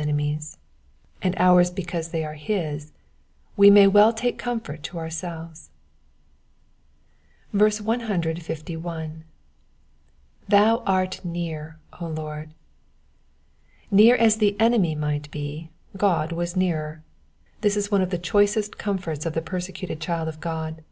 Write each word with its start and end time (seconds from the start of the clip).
enemies, 0.00 0.56
and 1.20 1.34
ours 1.36 1.70
because 1.70 2.08
they 2.08 2.24
are 2.24 2.32
his, 2.34 2.90
we 3.54 3.68
may 3.68 3.86
well 3.86 4.12
take 4.14 4.38
comfort 4.38 4.82
to 4.82 4.96
our 4.96 5.10
selves. 5.10 5.68
151. 7.52 9.24
^''Thou 10.50 10.82
art 10.86 11.20
near^ 11.22 11.74
Lord." 12.00 12.54
Near 13.90 14.16
as 14.16 14.36
the 14.38 14.56
enemy 14.58 14.94
might 14.94 15.30
be, 15.30 15.68
€k)d 15.94 16.32
was 16.32 16.56
nearer: 16.56 17.02
this 17.60 17.76
is 17.76 17.90
one 17.90 18.00
of 18.00 18.08
the 18.08 18.16
choicest 18.18 18.78
comforts 18.78 19.26
of 19.26 19.34
the 19.34 19.42
persecuted 19.42 20.00
child 20.00 20.28
of 20.28 20.40
God. 20.40 20.82